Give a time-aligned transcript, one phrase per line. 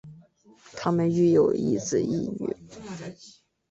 [0.75, 2.57] 她们育有一子一女。